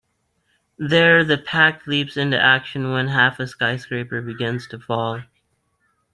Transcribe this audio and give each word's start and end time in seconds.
There, 0.79 1.23
the 1.23 1.37
Pact 1.37 1.87
leaps 1.87 2.17
into 2.17 2.35
action 2.41 2.91
when 2.91 3.09
half 3.09 3.39
a 3.39 3.45
skyscraper 3.45 4.19
begins 4.19 4.65
to 4.69 4.79
fall. 4.79 5.21